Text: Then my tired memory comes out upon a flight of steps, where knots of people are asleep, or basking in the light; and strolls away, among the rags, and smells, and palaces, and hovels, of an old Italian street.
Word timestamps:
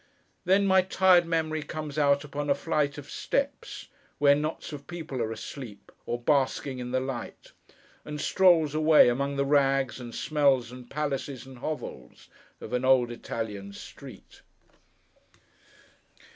Then 0.45 0.65
my 0.65 0.81
tired 0.81 1.27
memory 1.27 1.61
comes 1.61 1.99
out 1.99 2.23
upon 2.23 2.49
a 2.49 2.55
flight 2.55 2.97
of 2.97 3.07
steps, 3.11 3.87
where 4.17 4.33
knots 4.33 4.73
of 4.73 4.87
people 4.87 5.21
are 5.21 5.31
asleep, 5.31 5.91
or 6.07 6.19
basking 6.19 6.79
in 6.79 6.89
the 6.89 6.99
light; 6.99 7.51
and 8.03 8.19
strolls 8.19 8.73
away, 8.73 9.09
among 9.09 9.35
the 9.35 9.45
rags, 9.45 9.99
and 9.99 10.15
smells, 10.15 10.71
and 10.71 10.89
palaces, 10.89 11.45
and 11.45 11.59
hovels, 11.59 12.29
of 12.59 12.73
an 12.73 12.83
old 12.83 13.11
Italian 13.11 13.73
street. 13.73 14.41